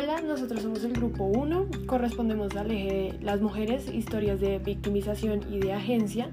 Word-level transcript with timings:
Hola, 0.00 0.20
nosotros 0.20 0.62
somos 0.62 0.84
el 0.84 0.92
grupo 0.92 1.24
1, 1.24 1.70
correspondemos 1.86 2.54
al 2.54 2.70
eje 2.70 2.84
de 2.86 3.18
las 3.20 3.40
mujeres, 3.40 3.92
historias 3.92 4.38
de 4.38 4.60
victimización 4.60 5.40
y 5.52 5.58
de 5.58 5.72
agencia 5.72 6.30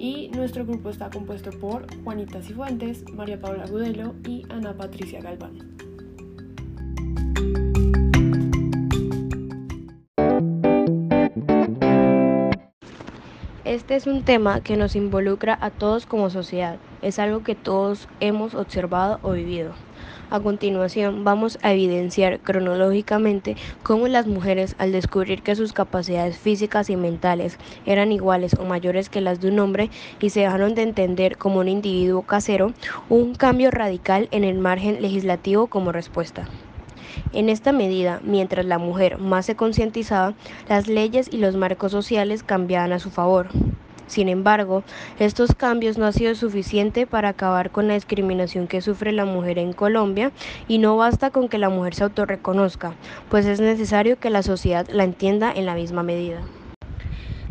y 0.00 0.30
nuestro 0.30 0.66
grupo 0.66 0.90
está 0.90 1.10
compuesto 1.10 1.50
por 1.60 1.86
Juanita 2.02 2.42
Cifuentes, 2.42 3.04
María 3.12 3.38
Paula 3.38 3.66
Gudelo 3.68 4.16
y 4.26 4.42
Ana 4.48 4.76
Patricia 4.76 5.20
Galván. 5.20 5.76
Este 13.64 13.94
es 13.94 14.08
un 14.08 14.24
tema 14.24 14.60
que 14.60 14.76
nos 14.76 14.96
involucra 14.96 15.56
a 15.60 15.70
todos 15.70 16.06
como 16.06 16.30
sociedad, 16.30 16.78
es 17.00 17.20
algo 17.20 17.44
que 17.44 17.54
todos 17.54 18.08
hemos 18.18 18.56
observado 18.56 19.20
o 19.22 19.30
vivido. 19.30 19.72
A 20.30 20.40
continuación 20.40 21.24
vamos 21.24 21.58
a 21.62 21.72
evidenciar 21.72 22.40
cronológicamente 22.40 23.56
cómo 23.82 24.08
las 24.08 24.26
mujeres 24.26 24.74
al 24.78 24.92
descubrir 24.92 25.42
que 25.42 25.54
sus 25.54 25.72
capacidades 25.72 26.38
físicas 26.38 26.90
y 26.90 26.96
mentales 26.96 27.58
eran 27.86 28.12
iguales 28.12 28.54
o 28.58 28.64
mayores 28.64 29.08
que 29.08 29.20
las 29.20 29.40
de 29.40 29.48
un 29.48 29.58
hombre 29.58 29.90
y 30.20 30.30
se 30.30 30.40
dejaron 30.40 30.74
de 30.74 30.82
entender 30.82 31.36
como 31.36 31.60
un 31.60 31.68
individuo 31.68 32.22
casero, 32.22 32.72
un 33.08 33.34
cambio 33.34 33.70
radical 33.70 34.28
en 34.30 34.44
el 34.44 34.58
margen 34.58 35.00
legislativo 35.00 35.68
como 35.68 35.92
respuesta. 35.92 36.48
En 37.32 37.48
esta 37.48 37.72
medida, 37.72 38.20
mientras 38.24 38.66
la 38.66 38.78
mujer 38.78 39.18
más 39.18 39.46
se 39.46 39.56
concientizaba, 39.56 40.34
las 40.68 40.88
leyes 40.88 41.28
y 41.32 41.38
los 41.38 41.56
marcos 41.56 41.92
sociales 41.92 42.42
cambiaban 42.42 42.92
a 42.92 42.98
su 42.98 43.10
favor. 43.10 43.48
Sin 44.06 44.28
embargo, 44.28 44.82
estos 45.18 45.54
cambios 45.54 45.98
no 45.98 46.06
han 46.06 46.12
sido 46.12 46.34
suficiente 46.34 47.06
para 47.06 47.30
acabar 47.30 47.70
con 47.70 47.88
la 47.88 47.94
discriminación 47.94 48.66
que 48.66 48.80
sufre 48.82 49.12
la 49.12 49.24
mujer 49.24 49.58
en 49.58 49.72
Colombia 49.72 50.32
y 50.68 50.78
no 50.78 50.96
basta 50.96 51.30
con 51.30 51.48
que 51.48 51.58
la 51.58 51.70
mujer 51.70 51.94
se 51.94 52.04
autorreconozca, 52.04 52.94
pues 53.30 53.46
es 53.46 53.60
necesario 53.60 54.18
que 54.18 54.30
la 54.30 54.42
sociedad 54.42 54.86
la 54.90 55.04
entienda 55.04 55.52
en 55.52 55.66
la 55.66 55.74
misma 55.74 56.02
medida. 56.02 56.42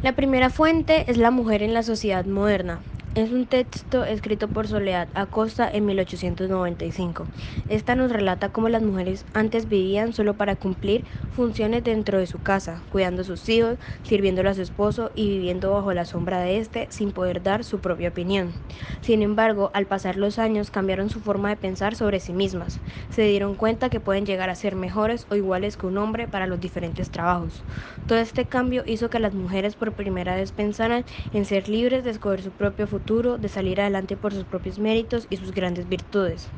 La 0.04 0.14
primera 0.14 0.50
fuente 0.50 1.06
es 1.08 1.18
la 1.18 1.32
mujer 1.32 1.64
en 1.64 1.73
la 1.73 1.82
sociedad 1.82 2.26
moderna, 2.26 2.82
es 3.16 3.31
un 3.31 3.45
texto 3.45 4.06
escrito 4.06 4.47
por 4.47 4.67
Soledad 4.67 5.08
Acosta 5.14 5.69
en 5.72 5.86
1895. 5.86 7.30
Esta 7.67 7.94
nos 7.94 8.11
relata 8.11 8.50
cómo 8.50 8.70
las 8.70 8.81
mujeres 8.81 9.28
antes 9.33 9.67
vivían 9.67 10.14
solo 10.14 10.33
para 10.33 10.55
cumplir 10.55 11.05
funciones 11.30 11.83
dentro 11.83 12.17
de 12.17 12.25
su 12.25 12.39
casa, 12.39 12.81
cuidando 12.89 13.22
a 13.22 13.25
sus 13.25 13.47
hijos, 13.50 13.78
sirviéndole 14.02 14.50
a 14.50 14.55
su 14.55 14.64
esposo 14.64 15.11
y 15.14 15.30
viviendo 15.30 15.72
bajo 15.73 15.94
la 15.94 16.05
sombra 16.05 16.39
de 16.39 16.58
éste 16.58 16.88
sin 16.89 17.11
poder 17.11 17.44
dar 17.44 17.64
su 17.64 17.81
propia 17.81 18.09
opinión. 18.09 18.55
Sin 19.02 19.22
embargo, 19.22 19.70
al 19.75 19.86
pasar 19.86 20.16
los 20.16 20.39
años 20.39 20.72
cambiaron 20.72 21.11
su 21.11 21.20
forma 21.20 21.50
de 21.50 21.58
pensar 21.58 21.95
sobre 21.95 22.20
sí 22.20 22.33
mismas. 22.33 22.80
Se 23.09 23.22
dieron 23.22 23.53
cuenta 23.53 23.92
que 23.92 24.00
pueden 24.00 24.25
llegar 24.25 24.50
a 24.50 24.55
ser 24.55 24.75
mejores 24.75 25.27
o 25.30 25.36
iguales 25.36 25.77
que 25.77 25.86
un 25.86 26.00
hombre 26.00 26.27
para 26.27 26.48
los 26.48 26.59
diferentes 26.59 27.11
trabajos. 27.11 27.64
Todo 28.08 28.17
este 28.17 28.45
cambio 28.45 28.81
hizo 28.88 29.11
que 29.11 29.20
las 29.20 29.36
mujeres 29.36 29.75
por 29.75 29.94
primera 29.94 30.36
vez 30.36 30.52
pensaran 30.52 31.05
en 31.31 31.45
ser 31.45 31.70
libres 31.70 32.03
de 32.03 32.09
escoger 32.09 32.42
su 32.42 32.50
propio 32.50 32.88
futuro 32.88 33.03
de 33.06 33.50
salir 33.50 33.82
adelante 33.82 34.16
por 34.16 34.34
sus 34.34 34.46
propios 34.46 34.80
méritos 34.80 35.28
y 35.30 35.36
sus 35.36 35.52
grandes 35.52 35.90
virtudes. 35.90 36.54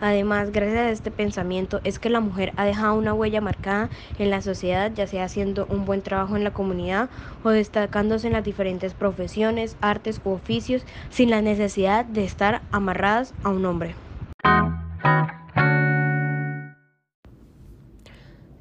Además, 0.00 0.50
gracias 0.50 0.78
a 0.78 0.90
este 0.90 1.10
pensamiento 1.12 1.80
es 1.84 2.00
que 2.00 2.10
la 2.10 2.18
mujer 2.20 2.52
ha 2.56 2.64
dejado 2.64 2.94
una 2.94 3.14
huella 3.14 3.40
marcada 3.40 3.90
en 4.18 4.30
la 4.30 4.42
sociedad, 4.42 4.92
ya 4.92 5.06
sea 5.06 5.24
haciendo 5.24 5.66
un 5.68 5.84
buen 5.84 6.02
trabajo 6.02 6.36
en 6.36 6.42
la 6.42 6.50
comunidad 6.50 7.10
o 7.42 7.50
destacándose 7.50 8.26
en 8.26 8.32
las 8.32 8.42
diferentes 8.42 8.94
profesiones, 8.94 9.78
artes 9.80 10.20
u 10.24 10.30
oficios 10.32 10.84
sin 11.10 11.30
la 11.30 11.42
necesidad 11.42 12.04
de 12.04 12.24
estar 12.24 12.66
amarradas 12.72 13.34
a 13.44 13.50
un 13.50 13.64
hombre. 13.64 13.96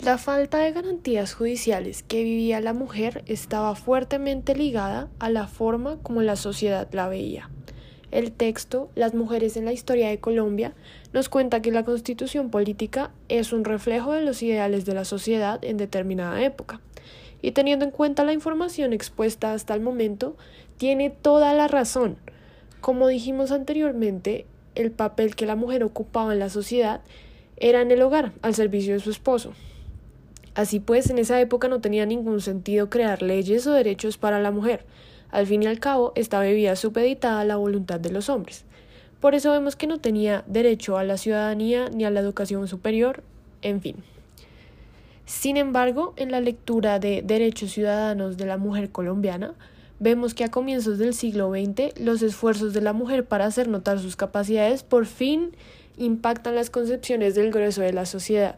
La 0.04 0.18
falta 0.18 0.58
de 0.58 0.74
garantías 0.74 1.34
judiciales 1.34 2.04
que 2.04 2.26
vivía 2.26 2.60
la 2.60 2.74
mujer 2.74 3.24
estaba 3.26 3.74
fuertemente 3.74 4.54
ligada 4.54 5.08
a 5.20 5.30
la 5.30 5.48
forma 5.48 5.98
como 6.04 6.22
la 6.22 6.36
sociedad 6.36 6.90
la 6.92 7.08
veía. 7.08 7.50
El 8.12 8.34
texto 8.34 8.90
Las 8.96 9.14
mujeres 9.14 9.56
en 9.56 9.64
la 9.64 9.72
historia 9.72 10.10
de 10.10 10.20
Colombia 10.20 10.74
nos 11.14 11.30
cuenta 11.30 11.62
que 11.62 11.72
la 11.72 11.86
constitución 11.86 12.50
política 12.50 13.12
es 13.30 13.54
un 13.54 13.64
reflejo 13.64 14.12
de 14.12 14.24
los 14.24 14.44
ideales 14.44 14.84
de 14.84 14.94
la 14.94 15.06
sociedad 15.06 15.64
en 15.64 15.78
determinada 15.78 16.44
época. 16.44 16.82
Y 17.42 17.52
teniendo 17.52 17.86
en 17.86 17.92
cuenta 17.92 18.26
la 18.26 18.34
información 18.34 18.92
expuesta 18.92 19.54
hasta 19.54 19.74
el 19.74 19.80
momento, 19.80 20.36
tiene 20.76 21.12
toda 21.12 21.54
la 21.54 21.70
razón. 21.70 22.18
Como 22.82 23.08
dijimos 23.08 23.54
anteriormente, 23.54 24.48
el 24.76 24.92
papel 24.92 25.38
que 25.38 25.46
la 25.46 25.56
mujer 25.56 25.82
ocupaba 25.82 26.34
en 26.34 26.40
la 26.40 26.50
sociedad 26.50 27.00
era 27.56 27.80
en 27.82 27.90
el 27.90 28.02
hogar, 28.02 28.34
al 28.42 28.54
servicio 28.54 28.96
de 28.96 29.00
su 29.00 29.10
esposo. 29.10 29.54
Así 30.56 30.80
pues, 30.80 31.10
en 31.10 31.18
esa 31.18 31.40
época 31.40 31.68
no 31.68 31.82
tenía 31.82 32.06
ningún 32.06 32.42
sentido 32.42 32.90
crear 32.90 33.22
leyes 33.22 33.66
o 33.66 33.74
derechos 33.74 34.18
para 34.18 34.40
la 34.40 34.52
mujer. 34.52 34.86
Al 35.32 35.48
fin 35.48 35.64
y 35.64 35.68
al 35.68 35.80
cabo, 35.80 36.12
esta 36.16 36.40
bebida 36.40 36.76
supeditada 36.76 37.42
a 37.42 37.46
la 37.46 37.56
voluntad 37.56 38.00
de 38.00 38.12
los 38.12 38.30
hombres. 38.30 38.66
Por 39.20 39.36
eso 39.36 39.52
vemos 39.52 39.76
que 39.76 39.88
no 39.88 40.00
tenía 40.00 40.44
derecho 40.48 40.98
a 40.98 41.04
la 41.04 41.18
ciudadanía 41.18 41.90
ni 41.90 42.06
a 42.06 42.12
la 42.12 42.20
educación 42.20 42.68
superior, 42.68 43.24
en 43.62 43.82
fin. 43.82 43.96
Sin 45.26 45.58
embargo, 45.58 46.14
en 46.18 46.32
la 46.32 46.42
lectura 46.42 47.00
de 47.00 47.22
Derechos 47.24 47.72
Ciudadanos 47.72 48.38
de 48.38 48.46
la 48.46 48.58
Mujer 48.58 48.92
Colombiana, 48.92 49.56
vemos 50.00 50.34
que 50.34 50.44
a 50.44 50.52
comienzos 50.52 50.98
del 50.98 51.14
siglo 51.14 51.50
XX 51.50 52.00
los 52.00 52.22
esfuerzos 52.22 52.74
de 52.74 52.82
la 52.82 52.92
mujer 52.94 53.26
para 53.26 53.46
hacer 53.46 53.70
notar 53.70 54.00
sus 54.00 54.18
capacidades 54.18 54.84
por 54.84 55.06
fin 55.06 55.56
impactan 55.98 56.56
las 56.56 56.70
concepciones 56.70 57.36
del 57.36 57.52
grueso 57.52 57.82
de 57.82 57.94
la 57.94 58.06
sociedad. 58.06 58.58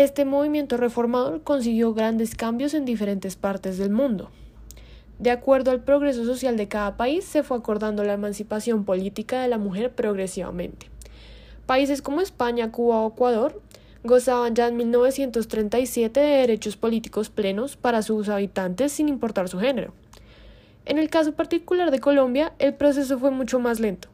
Este 0.00 0.24
movimiento 0.24 0.78
reformador 0.78 1.42
consiguió 1.42 1.92
grandes 1.92 2.34
cambios 2.34 2.72
en 2.72 2.86
diferentes 2.86 3.36
partes 3.36 3.76
del 3.76 3.90
mundo. 3.90 4.30
De 5.18 5.30
acuerdo 5.30 5.72
al 5.72 5.84
progreso 5.84 6.24
social 6.24 6.56
de 6.56 6.68
cada 6.68 6.96
país, 6.96 7.22
se 7.26 7.42
fue 7.42 7.58
acordando 7.58 8.02
la 8.02 8.14
emancipación 8.14 8.86
política 8.86 9.42
de 9.42 9.48
la 9.48 9.58
mujer 9.58 9.94
progresivamente. 9.94 10.86
Países 11.66 12.00
como 12.00 12.22
España, 12.22 12.72
Cuba 12.72 13.02
o 13.02 13.10
Ecuador 13.10 13.60
gozaban 14.02 14.54
ya 14.54 14.68
en 14.68 14.78
1937 14.78 16.18
de 16.18 16.26
derechos 16.26 16.78
políticos 16.78 17.28
plenos 17.28 17.76
para 17.76 18.00
sus 18.00 18.30
habitantes 18.30 18.92
sin 18.92 19.06
importar 19.06 19.50
su 19.50 19.58
género. 19.58 19.92
En 20.86 20.96
el 20.96 21.10
caso 21.10 21.32
particular 21.32 21.90
de 21.90 22.00
Colombia, 22.00 22.54
el 22.58 22.72
proceso 22.72 23.18
fue 23.18 23.32
mucho 23.32 23.58
más 23.58 23.80
lento. 23.80 24.08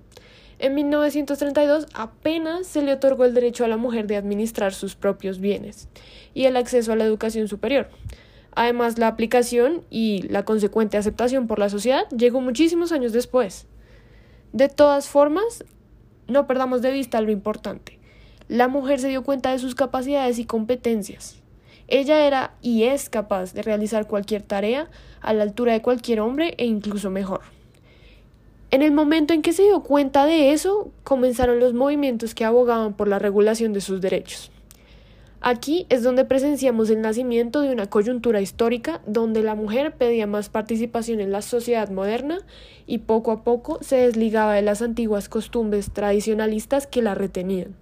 En 0.58 0.74
1932 0.74 1.86
apenas 1.92 2.66
se 2.66 2.82
le 2.82 2.94
otorgó 2.94 3.24
el 3.24 3.34
derecho 3.34 3.64
a 3.64 3.68
la 3.68 3.76
mujer 3.76 4.06
de 4.06 4.16
administrar 4.16 4.72
sus 4.72 4.94
propios 4.94 5.38
bienes 5.38 5.88
y 6.32 6.44
el 6.44 6.56
acceso 6.56 6.92
a 6.92 6.96
la 6.96 7.04
educación 7.04 7.46
superior. 7.46 7.90
Además, 8.54 8.98
la 8.98 9.08
aplicación 9.08 9.84
y 9.90 10.22
la 10.28 10.46
consecuente 10.46 10.96
aceptación 10.96 11.46
por 11.46 11.58
la 11.58 11.68
sociedad 11.68 12.08
llegó 12.08 12.40
muchísimos 12.40 12.90
años 12.90 13.12
después. 13.12 13.66
De 14.54 14.70
todas 14.70 15.08
formas, 15.08 15.62
no 16.26 16.46
perdamos 16.46 16.80
de 16.80 16.90
vista 16.90 17.20
lo 17.20 17.30
importante. 17.30 17.98
La 18.48 18.68
mujer 18.68 18.98
se 18.98 19.08
dio 19.08 19.24
cuenta 19.24 19.50
de 19.50 19.58
sus 19.58 19.74
capacidades 19.74 20.38
y 20.38 20.46
competencias. 20.46 21.42
Ella 21.86 22.26
era 22.26 22.54
y 22.62 22.84
es 22.84 23.10
capaz 23.10 23.52
de 23.52 23.62
realizar 23.62 24.06
cualquier 24.06 24.42
tarea 24.42 24.88
a 25.20 25.34
la 25.34 25.42
altura 25.42 25.74
de 25.74 25.82
cualquier 25.82 26.20
hombre 26.20 26.54
e 26.56 26.64
incluso 26.64 27.10
mejor. 27.10 27.55
En 28.76 28.82
el 28.82 28.92
momento 28.92 29.32
en 29.32 29.40
que 29.40 29.54
se 29.54 29.62
dio 29.62 29.80
cuenta 29.80 30.26
de 30.26 30.52
eso, 30.52 30.90
comenzaron 31.02 31.60
los 31.60 31.72
movimientos 31.72 32.34
que 32.34 32.44
abogaban 32.44 32.92
por 32.92 33.08
la 33.08 33.18
regulación 33.18 33.72
de 33.72 33.80
sus 33.80 34.02
derechos. 34.02 34.50
Aquí 35.40 35.86
es 35.88 36.02
donde 36.02 36.26
presenciamos 36.26 36.90
el 36.90 37.00
nacimiento 37.00 37.62
de 37.62 37.70
una 37.70 37.88
coyuntura 37.88 38.42
histórica 38.42 39.00
donde 39.06 39.42
la 39.42 39.54
mujer 39.54 39.94
pedía 39.94 40.26
más 40.26 40.50
participación 40.50 41.20
en 41.20 41.32
la 41.32 41.40
sociedad 41.40 41.88
moderna 41.88 42.40
y 42.86 42.98
poco 42.98 43.30
a 43.30 43.44
poco 43.44 43.78
se 43.80 43.96
desligaba 43.96 44.52
de 44.52 44.60
las 44.60 44.82
antiguas 44.82 45.30
costumbres 45.30 45.90
tradicionalistas 45.94 46.86
que 46.86 47.00
la 47.00 47.14
retenían. 47.14 47.74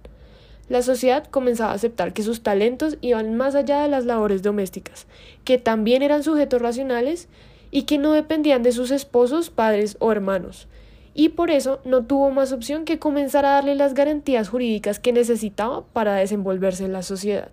La 0.69 0.81
sociedad 0.81 1.25
comenzaba 1.25 1.71
a 1.71 1.75
aceptar 1.75 2.13
que 2.13 2.23
sus 2.23 2.41
talentos 2.41 2.97
iban 3.01 3.35
más 3.35 3.55
allá 3.55 3.81
de 3.81 3.89
las 3.89 4.05
labores 4.05 4.43
domésticas, 4.43 5.07
que 5.43 5.57
también 5.57 6.03
eran 6.03 6.23
sujetos 6.23 6.61
racionales 6.61 7.27
y 7.69 7.81
que 7.81 7.97
no 7.97 8.13
dependían 8.13 8.63
de 8.63 8.71
sus 8.71 8.91
esposos, 8.91 9.49
padres 9.49 9.97
o 9.99 10.13
hermanos, 10.13 10.69
y 11.17 11.29
por 11.29 11.49
eso 11.49 11.79
no 11.85 12.03
tuvo 12.03 12.29
más 12.29 12.51
opción 12.51 12.83
que 12.83 12.99
comenzar 12.99 13.45
a 13.45 13.51
darle 13.51 13.73
las 13.73 13.93
garantías 13.93 14.49
jurídicas 14.49 14.99
que 14.99 15.13
necesitaba 15.13 15.85
para 15.85 16.13
desenvolverse 16.13 16.83
en 16.83 16.91
la 16.91 17.01
sociedad. 17.01 17.49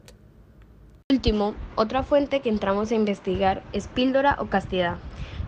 Último, 1.09 1.55
otra 1.76 2.03
fuente 2.03 2.41
que 2.41 2.49
entramos 2.49 2.91
a 2.91 2.97
investigar 2.97 3.62
es 3.73 3.87
Píldora 3.87 4.37
o 4.41 4.47
Castidad. 4.47 4.97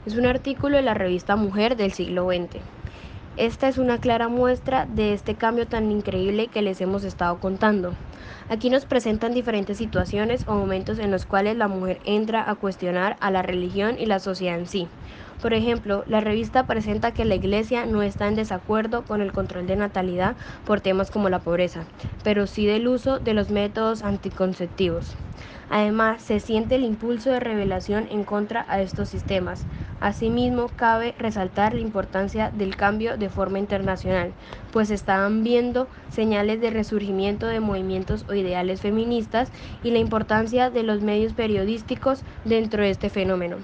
Es 0.06 0.14
un 0.16 0.26
artículo 0.26 0.76
de 0.76 0.82
la 0.82 0.94
revista 0.94 1.34
Mujer 1.34 1.76
del 1.76 1.92
siglo 1.92 2.26
XX. 2.26 2.60
Esta 3.36 3.66
es 3.66 3.78
una 3.78 3.98
clara 3.98 4.28
muestra 4.28 4.86
de 4.86 5.12
este 5.12 5.34
cambio 5.34 5.66
tan 5.66 5.90
increíble 5.90 6.46
que 6.46 6.62
les 6.62 6.80
hemos 6.80 7.02
estado 7.02 7.40
contando. 7.40 7.94
Aquí 8.48 8.68
nos 8.70 8.84
presentan 8.86 9.32
diferentes 9.32 9.78
situaciones 9.78 10.44
o 10.46 10.54
momentos 10.54 10.98
en 10.98 11.10
los 11.10 11.24
cuales 11.26 11.56
la 11.56 11.68
mujer 11.68 12.00
entra 12.04 12.48
a 12.48 12.54
cuestionar 12.56 13.16
a 13.20 13.30
la 13.30 13.42
religión 13.42 13.96
y 13.98 14.06
la 14.06 14.18
sociedad 14.20 14.58
en 14.58 14.66
sí. 14.66 14.90
Por 15.40 15.54
ejemplo, 15.54 16.04
la 16.06 16.20
revista 16.20 16.66
presenta 16.66 17.12
que 17.12 17.24
la 17.24 17.34
Iglesia 17.36 17.86
no 17.86 18.02
está 18.02 18.28
en 18.28 18.34
desacuerdo 18.34 19.06
con 19.06 19.22
el 19.22 19.32
control 19.32 19.66
de 19.66 19.76
natalidad 19.76 20.36
por 20.64 20.80
temas 20.80 21.10
como 21.10 21.28
la 21.30 21.42
pobreza, 21.42 21.88
pero 22.22 22.46
sí 22.46 22.66
del 22.66 22.86
uso 22.88 23.18
de 23.18 23.34
los 23.34 23.50
métodos 23.50 24.02
anticonceptivos. 24.02 25.16
Además, 25.68 26.22
se 26.22 26.38
siente 26.40 26.76
el 26.76 26.84
impulso 26.84 27.30
de 27.30 27.40
revelación 27.40 28.06
en 28.10 28.24
contra 28.24 28.64
a 28.68 28.80
estos 28.82 29.08
sistemas. 29.08 29.66
Asimismo, 30.04 30.68
cabe 30.68 31.14
resaltar 31.18 31.72
la 31.72 31.80
importancia 31.80 32.50
del 32.52 32.76
cambio 32.76 33.16
de 33.16 33.30
forma 33.30 33.58
internacional, 33.58 34.34
pues 34.70 34.90
estaban 34.90 35.42
viendo 35.42 35.88
señales 36.10 36.60
de 36.60 36.68
resurgimiento 36.68 37.46
de 37.46 37.60
movimientos 37.60 38.26
o 38.28 38.34
ideales 38.34 38.82
feministas 38.82 39.50
y 39.82 39.92
la 39.92 40.00
importancia 40.00 40.68
de 40.68 40.82
los 40.82 41.00
medios 41.00 41.32
periodísticos 41.32 42.22
dentro 42.44 42.82
de 42.82 42.90
este 42.90 43.08
fenómeno. 43.08 43.56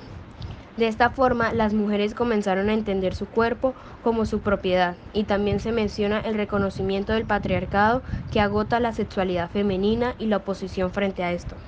De 0.79 0.89
esta 0.89 1.11
forma, 1.11 1.53
las 1.53 1.75
mujeres 1.75 2.15
comenzaron 2.15 2.71
a 2.71 2.73
entender 2.73 3.13
su 3.15 3.27
cuerpo 3.27 3.75
como 4.03 4.25
su 4.25 4.41
propiedad 4.41 4.97
y 5.13 5.25
también 5.25 5.61
se 5.61 5.73
menciona 5.73 6.21
el 6.21 6.37
reconocimiento 6.37 7.13
del 7.13 7.27
patriarcado 7.27 8.03
que 8.31 8.41
agota 8.41 8.81
la 8.81 8.95
sexualidad 8.95 9.51
femenina 9.51 10.15
y 10.17 10.25
la 10.25 10.39
oposición 10.39 10.91
frente 10.91 11.23
a 11.23 11.33
esto. 11.33 11.59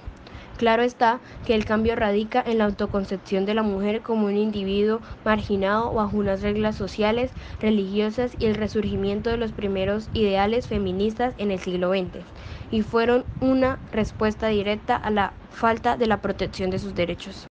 Claro 0.63 0.85
está 0.85 1.19
que 1.45 1.57
el 1.57 1.65
cambio 1.65 1.97
radica 1.97 2.41
en 2.47 2.59
la 2.59 2.67
autoconcepción 2.67 3.45
de 3.47 3.55
la 3.55 3.65
mujer 3.65 4.01
como 4.01 4.27
un 4.27 4.37
individuo 4.37 5.01
marginado 5.25 5.93
bajo 5.93 6.17
unas 6.17 6.41
reglas 6.41 6.77
sociales, 6.77 7.33
religiosas 7.61 8.31
y 8.39 8.47
el 8.47 8.55
resurgimiento 8.55 9.29
de 9.31 9.39
los 9.39 9.51
primeros 9.51 10.09
ideales 10.15 10.69
feministas 10.69 11.35
en 11.39 11.51
el 11.51 11.59
siglo 11.59 11.91
XX, 11.91 12.25
y 12.71 12.83
fueron 12.83 13.25
una 13.41 13.81
respuesta 13.91 14.47
directa 14.47 14.95
a 14.95 15.11
la 15.11 15.33
falta 15.51 15.97
de 15.97 16.07
la 16.07 16.23
protección 16.23 16.71
de 16.71 16.79
sus 16.79 16.95
derechos. 16.95 17.49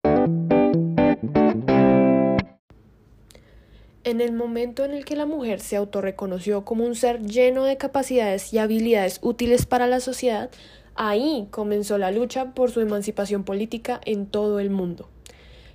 En 4.03 4.21
el 4.21 4.33
momento 4.33 4.85
en 4.85 4.93
el 4.93 5.05
que 5.05 5.15
la 5.15 5.27
mujer 5.27 5.61
se 5.61 5.77
autorreconoció 5.77 6.65
como 6.65 6.85
un 6.85 6.95
ser 6.95 7.21
lleno 7.21 7.65
de 7.65 7.77
capacidades 7.77 8.53
y 8.55 8.59
habilidades 8.59 9.19
útiles 9.21 9.67
para 9.67 9.87
la 9.87 10.01
sociedad, 10.01 10.51
ahí 10.95 11.49
comenzó 11.51 11.99
la 11.99 12.11
lucha 12.11 12.53
por 12.53 12.71
su 12.71 12.81
emancipación 12.81 13.45
política 13.45 14.01
en 14.05 14.27
todo 14.27 14.61
el 14.61 14.71
mundo. 14.71 15.09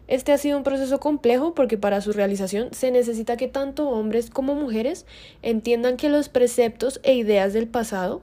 Este 0.08 0.32
ha 0.32 0.38
sido 0.38 0.58
un 0.58 0.64
proceso 0.64 1.00
complejo 1.00 1.56
porque 1.56 1.78
para 1.78 2.00
su 2.00 2.14
realización 2.14 2.70
se 2.72 2.92
necesita 2.92 3.38
que 3.38 3.48
tanto 3.48 3.90
hombres 3.90 4.30
como 4.30 4.54
mujeres 4.54 5.06
entiendan 5.42 5.98
que 5.98 6.10
los 6.10 6.30
preceptos 6.30 7.00
e 7.02 7.16
ideas 7.16 7.54
del 7.54 7.68
pasado, 7.68 8.22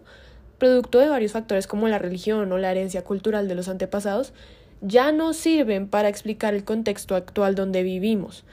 producto 0.59 1.00
de 1.00 1.09
varios 1.09 1.33
factores 1.33 1.67
como 1.67 1.89
la 1.89 1.99
religión 1.99 2.53
o 2.53 2.59
la 2.59 2.71
herencia 2.71 3.03
cultural 3.03 3.49
de 3.49 3.56
los 3.56 3.69
antepasados, 3.69 4.33
ya 4.81 5.11
no 5.11 5.33
sirven 5.33 5.88
para 5.88 6.09
explicar 6.09 6.55
el 6.55 6.62
contexto 6.62 7.17
actual 7.17 7.56
donde 7.56 7.83
vivimos, 7.83 8.45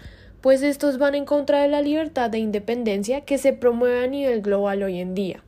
pues 0.41 0.63
estos 0.63 0.97
van 0.97 1.13
en 1.13 1.25
contra 1.25 1.61
de 1.61 1.67
la 1.67 1.81
libertad 1.81 2.33
e 2.33 2.39
independencia 2.39 3.21
que 3.21 3.37
se 3.37 3.53
promueve 3.53 4.03
a 4.03 4.07
nivel 4.07 4.41
global 4.41 4.81
hoy 4.81 4.99
en 4.99 5.13
día. 5.13 5.43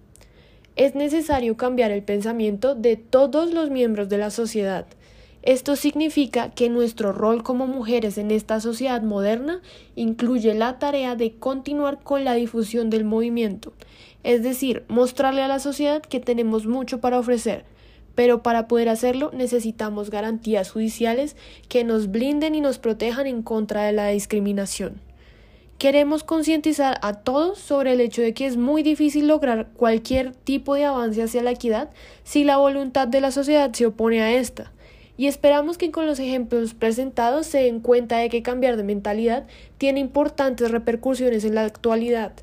Es 0.75 0.95
necesario 0.95 1.57
cambiar 1.57 1.91
el 1.91 2.01
pensamiento 2.01 2.75
de 2.75 2.95
todos 2.95 3.53
los 3.53 3.69
miembros 3.69 4.07
de 4.07 4.17
la 4.17 4.29
sociedad. 4.29 4.85
Esto 5.43 5.75
significa 5.75 6.51
que 6.51 6.69
nuestro 6.69 7.11
rol 7.11 7.43
como 7.43 7.65
mujeres 7.65 8.17
en 8.17 8.31
esta 8.31 8.59
sociedad 8.59 9.01
moderna 9.01 9.61
incluye 9.95 10.53
la 10.53 10.77
tarea 10.77 11.15
de 11.15 11.33
continuar 11.33 11.99
con 12.03 12.23
la 12.23 12.35
difusión 12.35 12.89
del 12.89 13.05
movimiento, 13.05 13.73
es 14.23 14.43
decir, 14.43 14.83
mostrarle 14.87 15.41
a 15.41 15.47
la 15.47 15.59
sociedad 15.59 16.03
que 16.03 16.19
tenemos 16.19 16.67
mucho 16.67 17.01
para 17.01 17.17
ofrecer, 17.17 17.65
pero 18.13 18.43
para 18.43 18.67
poder 18.67 18.87
hacerlo 18.87 19.31
necesitamos 19.33 20.11
garantías 20.11 20.69
judiciales 20.69 21.35
que 21.69 21.83
nos 21.83 22.11
blinden 22.11 22.53
y 22.53 22.61
nos 22.61 22.77
protejan 22.77 23.25
en 23.25 23.41
contra 23.41 23.83
de 23.83 23.93
la 23.93 24.09
discriminación. 24.09 25.01
Queremos 25.81 26.23
concientizar 26.23 26.99
a 27.01 27.13
todos 27.23 27.57
sobre 27.57 27.93
el 27.93 28.01
hecho 28.01 28.21
de 28.21 28.35
que 28.35 28.45
es 28.45 28.55
muy 28.55 28.83
difícil 28.83 29.27
lograr 29.27 29.69
cualquier 29.75 30.35
tipo 30.35 30.75
de 30.75 30.85
avance 30.85 31.23
hacia 31.23 31.41
la 31.41 31.49
equidad 31.49 31.89
si 32.23 32.43
la 32.43 32.57
voluntad 32.57 33.07
de 33.07 33.19
la 33.19 33.31
sociedad 33.31 33.73
se 33.73 33.87
opone 33.87 34.21
a 34.21 34.31
esta. 34.31 34.71
Y 35.17 35.25
esperamos 35.25 35.79
que 35.79 35.89
con 35.89 36.05
los 36.05 36.19
ejemplos 36.19 36.75
presentados 36.75 37.47
se 37.47 37.63
den 37.63 37.79
cuenta 37.79 38.17
de 38.17 38.29
que 38.29 38.43
cambiar 38.43 38.77
de 38.77 38.83
mentalidad 38.83 39.47
tiene 39.79 40.01
importantes 40.01 40.69
repercusiones 40.69 41.45
en 41.45 41.55
la 41.55 41.65
actualidad. 41.65 42.33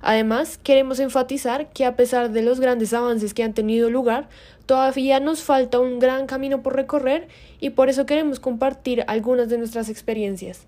Además, 0.00 0.56
queremos 0.56 0.98
enfatizar 0.98 1.70
que 1.70 1.84
a 1.84 1.94
pesar 1.94 2.30
de 2.30 2.40
los 2.40 2.58
grandes 2.58 2.94
avances 2.94 3.34
que 3.34 3.42
han 3.42 3.52
tenido 3.52 3.90
lugar, 3.90 4.30
todavía 4.64 5.20
nos 5.20 5.42
falta 5.42 5.78
un 5.78 5.98
gran 5.98 6.26
camino 6.26 6.62
por 6.62 6.74
recorrer 6.74 7.28
y 7.60 7.68
por 7.68 7.90
eso 7.90 8.06
queremos 8.06 8.40
compartir 8.40 9.04
algunas 9.08 9.50
de 9.50 9.58
nuestras 9.58 9.90
experiencias. 9.90 10.66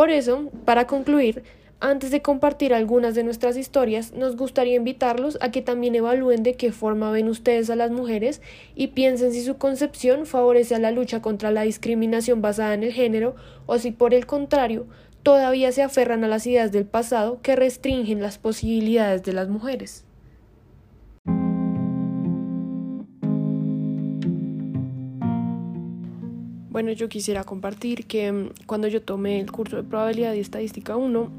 Por 0.00 0.08
eso, 0.08 0.50
para 0.64 0.86
concluir, 0.86 1.42
antes 1.78 2.10
de 2.10 2.22
compartir 2.22 2.72
algunas 2.72 3.14
de 3.14 3.22
nuestras 3.22 3.58
historias, 3.58 4.14
nos 4.14 4.34
gustaría 4.34 4.76
invitarlos 4.76 5.36
a 5.42 5.50
que 5.50 5.60
también 5.60 5.94
evalúen 5.94 6.42
de 6.42 6.54
qué 6.54 6.72
forma 6.72 7.10
ven 7.10 7.28
ustedes 7.28 7.68
a 7.68 7.76
las 7.76 7.90
mujeres 7.90 8.40
y 8.74 8.86
piensen 8.86 9.30
si 9.30 9.42
su 9.42 9.58
concepción 9.58 10.24
favorece 10.24 10.74
a 10.74 10.78
la 10.78 10.90
lucha 10.90 11.20
contra 11.20 11.50
la 11.50 11.64
discriminación 11.64 12.40
basada 12.40 12.72
en 12.72 12.82
el 12.82 12.94
género 12.94 13.34
o 13.66 13.76
si 13.76 13.90
por 13.90 14.14
el 14.14 14.24
contrario 14.24 14.86
todavía 15.22 15.70
se 15.70 15.82
aferran 15.82 16.24
a 16.24 16.28
las 16.28 16.46
ideas 16.46 16.72
del 16.72 16.86
pasado 16.86 17.42
que 17.42 17.54
restringen 17.54 18.22
las 18.22 18.38
posibilidades 18.38 19.22
de 19.22 19.34
las 19.34 19.50
mujeres. 19.50 20.06
Bueno, 26.80 26.92
yo 26.92 27.10
quisiera 27.10 27.44
compartir 27.44 28.06
que 28.06 28.32
mm, 28.32 28.52
cuando 28.64 28.88
yo 28.88 29.02
tomé 29.02 29.38
el 29.38 29.52
curso 29.52 29.76
de 29.76 29.82
probabilidad 29.82 30.32
y 30.32 30.40
estadística 30.40 30.96
1, 30.96 31.30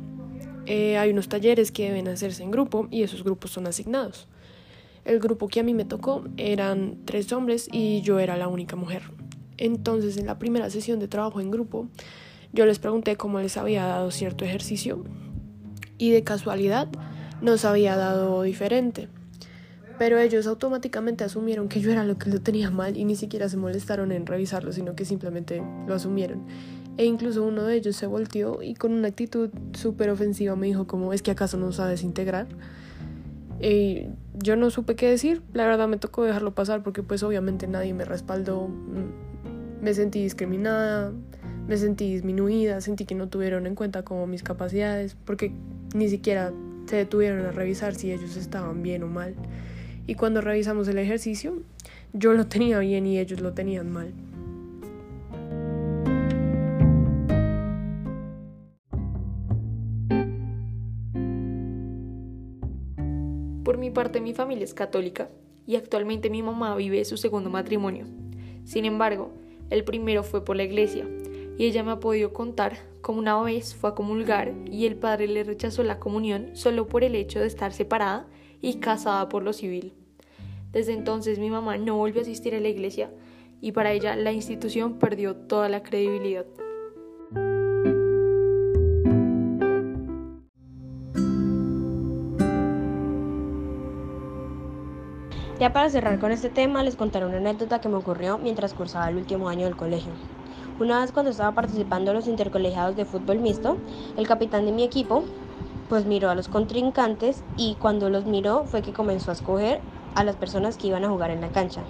eh, 0.68 1.00
hay 1.00 1.10
unos 1.10 1.30
talleres 1.30 1.72
que 1.72 1.86
deben 1.86 2.08
hacerse 2.10 2.44
en 2.44 2.52
grupo 2.52 2.88
y 2.92 3.02
esos 3.02 3.24
grupos 3.24 3.50
son 3.50 3.66
asignados. 3.66 4.28
El 5.04 5.20
grupo 5.20 5.48
que 5.48 5.60
a 5.60 5.64
mí 5.64 5.74
me 5.74 5.84
tocó 5.84 6.24
eran 6.38 7.00
tres 7.06 7.34
hombres 7.34 7.68
y 7.72 8.02
yo 8.02 8.20
era 8.20 8.38
la 8.38 8.50
única 8.50 8.76
mujer. 8.76 9.02
Entonces, 9.58 10.16
en 10.18 10.28
la 10.28 10.38
primera 10.38 10.70
sesión 10.70 11.00
de 11.00 11.08
trabajo 11.08 11.42
en 11.42 11.50
grupo, 11.50 11.88
yo 12.54 12.68
les 12.68 12.78
pregunté 12.78 13.16
cómo 13.16 13.40
les 13.40 13.58
había 13.58 13.84
dado 13.86 14.12
cierto 14.12 14.46
ejercicio 14.46 15.04
y 15.98 16.12
de 16.12 16.24
casualidad 16.24 16.88
nos 17.42 17.66
había 17.66 17.96
dado 17.96 18.44
diferente. 18.44 19.10
Pero 20.01 20.18
ellos 20.18 20.48
automáticamente 20.48 21.24
asumieron 21.24 21.69
que 21.69 21.80
yo 21.80 21.92
era 21.92 22.03
lo 22.03 22.18
que 22.18 22.31
lo 22.31 22.42
tenía 22.42 22.71
mal 22.71 22.98
y 22.98 23.06
ni 23.06 23.15
siquiera 23.15 23.48
se 23.50 23.56
molestaron 23.56 24.12
en 24.12 24.25
revisarlo, 24.25 24.71
sino 24.71 24.95
que 24.95 25.06
simplemente 25.06 25.62
lo 25.86 25.94
asumieron. 25.94 26.42
E 26.98 27.06
incluso 27.06 27.45
uno 27.45 27.65
de 27.65 27.75
ellos 27.75 27.98
se 27.98 28.07
volteó 28.07 28.63
y 28.63 28.74
con 28.74 28.94
una 28.94 29.09
actitud 29.09 29.51
súper 29.74 30.09
ofensiva 30.09 30.56
me 30.56 30.65
dijo 30.65 30.88
como, 30.88 31.13
¿es 31.13 31.21
que 31.21 31.30
acaso 31.30 31.57
no 31.57 31.71
sabes 31.71 32.01
integrar? 32.01 32.48
Y 33.59 34.07
yo 34.33 34.56
no 34.56 34.71
supe 34.71 34.95
qué 34.95 35.07
decir, 35.07 35.44
la 35.53 35.67
verdad 35.67 35.88
me 35.88 35.98
tocó 35.98 36.24
dejarlo 36.24 36.55
pasar 36.55 36.81
porque 36.81 37.03
pues 37.03 37.22
obviamente 37.22 37.67
nadie 37.67 37.93
me 37.93 38.03
respaldó, 38.03 38.70
me 39.84 39.93
sentí 39.93 40.24
discriminada, 40.24 41.13
me 41.67 41.77
sentí 41.77 42.12
disminuida, 42.12 42.81
sentí 42.81 43.05
que 43.05 43.13
no 43.13 43.29
tuvieron 43.29 43.67
en 43.67 43.75
cuenta 43.75 44.03
como 44.03 44.25
mis 44.25 44.41
capacidades, 44.41 45.15
porque 45.25 45.53
ni 45.93 46.10
siquiera 46.10 46.51
se 46.88 46.96
detuvieron 46.96 47.46
a 47.46 47.51
revisar 47.51 47.93
si 47.93 48.12
ellos 48.12 48.36
estaban 48.36 48.81
bien 48.81 49.03
o 49.03 49.08
mal. 49.08 49.36
Y 50.08 50.15
cuando 50.15 50.41
revisamos 50.41 50.88
el 50.88 50.98
ejercicio, 50.98 51.62
yo 52.13 52.34
lo 52.34 52.48
tenía 52.48 52.79
bien 52.79 53.05
y 53.05 53.20
ellos 53.20 53.41
lo 53.41 53.53
tenían 53.53 53.91
mal. 53.91 54.13
Por 63.63 63.77
mi 63.77 63.91
parte, 63.91 64.20
mi 64.22 64.34
familia 64.34 64.65
es 64.65 64.74
católica 64.74 65.29
y 65.67 65.75
actualmente 65.75 66.29
mi 66.29 66.41
mamá 66.41 66.75
vive 66.75 67.05
su 67.05 67.15
segundo 67.15 67.50
matrimonio. 67.50 68.05
Sin 68.65 68.86
embargo, 68.86 69.31
el 69.70 69.84
primero 69.84 70.24
fue 70.24 70.43
por 70.43 70.58
la 70.58 70.63
iglesia 70.63 71.08
y 71.58 71.65
ella 71.65 71.84
me 71.84 71.91
ha 71.91 72.00
podido 72.00 72.34
contar 72.34 72.77
cómo 73.01 73.20
una 73.20 73.41
vez 73.41 73.75
fue 73.75 73.91
a 73.91 73.96
comulgar 73.96 74.53
y 74.70 74.86
el 74.86 74.96
padre 74.96 75.27
le 75.27 75.43
rechazó 75.43 75.84
la 75.84 76.00
comunión 76.00 76.50
solo 76.53 76.88
por 76.88 77.03
el 77.03 77.15
hecho 77.15 77.39
de 77.39 77.48
estar 77.48 77.72
separada 77.72 78.27
y 78.62 78.75
casada 78.75 79.27
por 79.30 79.44
lo 79.44 79.53
civil. 79.53 79.94
Desde 80.72 80.94
entonces 80.94 81.39
mi 81.39 81.50
mamá 81.50 81.77
no 81.77 81.98
volvió 81.98 82.22
a 82.22 82.24
asistir 82.24 82.56
a 82.56 82.60
la 82.60 82.70
iglesia 82.70 83.10
y 83.60 83.74
para 83.74 83.91
ella 83.91 84.15
la 84.15 84.32
institución 84.32 85.00
perdió 85.00 85.36
toda 85.36 85.70
la 85.70 85.84
credibilidad. 85.84 86.46
Ya 95.60 95.74
para 95.74 95.91
cerrar 95.91 96.18
con 96.18 96.32
este 96.32 96.50
tema, 96.50 96.82
les 96.82 96.96
contaré 96.96 97.27
una 97.27 97.38
anécdota 97.38 97.82
que 97.82 97.88
me 97.88 97.98
ocurrió 97.98 98.39
mientras 98.39 98.74
cursaba 98.74 99.10
el 99.10 99.18
último 99.18 99.48
año 99.48 99.65
del 99.65 99.75
colegio. 99.75 100.12
Una 100.80 101.01
vez 101.01 101.12
cuando 101.12 101.30
estaba 101.30 101.53
participando 101.53 102.10
en 102.10 102.18
los 102.18 102.27
intercolegiados 102.27 102.96
de 102.96 103.06
fútbol 103.06 103.38
mixto, 103.38 103.77
el 104.18 104.27
capitán 104.27 104.65
de 104.65 104.72
mi 104.72 104.82
equipo 104.82 105.24
pues 105.91 106.05
miró 106.05 106.29
a 106.29 106.36
los 106.36 106.48
contrincantes 106.48 107.43
y 107.57 107.75
cuando 107.75 108.10
los 108.10 108.24
miró 108.24 108.63
fue 108.63 108.81
que 108.81 108.93
comenzó 108.93 109.29
a 109.29 109.33
escoger 109.33 109.81
a 110.15 110.24
las 110.24 110.38
personas 110.38 110.77
que 110.77 110.88
iban 110.88 111.03
a 111.03 111.10
jugar 111.10 111.31
en 111.31 111.41
la 111.41 111.50
cancha. 111.50 111.81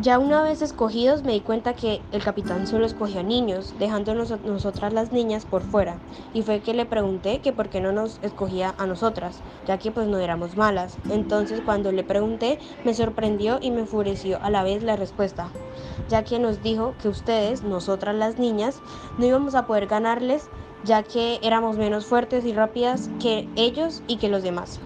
Ya 0.00 0.18
una 0.18 0.42
vez 0.42 0.62
escogidos 0.62 1.22
me 1.22 1.32
di 1.32 1.40
cuenta 1.40 1.74
que 1.74 2.00
el 2.12 2.22
capitán 2.22 2.66
solo 2.66 2.86
escogía 2.86 3.22
niños, 3.22 3.74
dejándonos 3.78 4.32
a 4.32 4.38
nosotras 4.38 4.94
las 4.94 5.12
niñas 5.12 5.44
por 5.44 5.60
fuera. 5.60 5.98
Y 6.32 6.40
fue 6.40 6.60
que 6.60 6.72
le 6.72 6.86
pregunté 6.86 7.40
que 7.40 7.52
por 7.52 7.68
qué 7.68 7.82
no 7.82 7.92
nos 7.92 8.18
escogía 8.22 8.74
a 8.78 8.86
nosotras, 8.86 9.40
ya 9.66 9.76
que 9.76 9.90
pues 9.90 10.06
no 10.06 10.16
éramos 10.16 10.56
malas. 10.56 10.96
Entonces 11.10 11.60
cuando 11.62 11.92
le 11.92 12.02
pregunté 12.02 12.58
me 12.84 12.94
sorprendió 12.94 13.58
y 13.60 13.70
me 13.72 13.80
enfureció 13.80 14.38
a 14.42 14.48
la 14.48 14.62
vez 14.62 14.82
la 14.82 14.96
respuesta, 14.96 15.50
ya 16.08 16.24
que 16.24 16.38
nos 16.38 16.62
dijo 16.62 16.94
que 17.02 17.08
ustedes, 17.08 17.62
nosotras 17.62 18.14
las 18.14 18.38
niñas, 18.38 18.80
no 19.18 19.26
íbamos 19.26 19.54
a 19.54 19.66
poder 19.66 19.86
ganarles 19.86 20.48
ya 20.82 21.02
que 21.02 21.38
éramos 21.42 21.76
menos 21.78 22.06
fuertes 22.06 22.44
y 22.44 22.52
rápidas 22.54 23.10
que 23.18 23.50
ellos 23.54 24.02
y 24.06 24.18
que 24.18 24.28
los 24.28 24.42
demás. 24.42 24.85